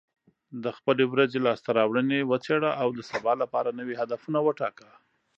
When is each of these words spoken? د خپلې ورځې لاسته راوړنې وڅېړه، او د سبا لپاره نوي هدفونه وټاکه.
د 0.63 0.65
خپلې 0.77 1.05
ورځې 1.13 1.37
لاسته 1.47 1.69
راوړنې 1.79 2.19
وڅېړه، 2.29 2.71
او 2.81 2.87
د 2.97 2.99
سبا 3.11 3.33
لپاره 3.41 3.77
نوي 3.79 3.95
هدفونه 4.01 4.39
وټاکه. 4.47 4.89